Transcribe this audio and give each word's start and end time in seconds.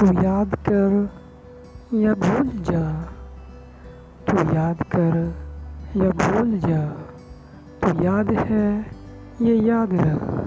तू 0.00 0.06
याद 0.06 0.54
कर 0.54 1.10
या 1.94 2.14
भूल 2.14 2.48
जा। 2.48 3.02
तू 4.28 4.54
याद 4.54 4.82
कर 4.82 5.34
या 5.96 6.10
भूल 6.10 6.60
जा। 6.60 6.86
तू 7.82 8.04
याद 8.04 8.30
है 8.30 8.86
ये 9.42 9.54
याद 9.56 9.88
रख। 9.92 10.39